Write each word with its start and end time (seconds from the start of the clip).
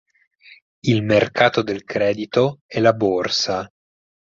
Il 0.79 1.03
mercato 1.03 1.61
del 1.61 1.83
credito 1.83 2.61
e 2.65 2.79
la 2.79 2.93
Borsa. 2.93 3.71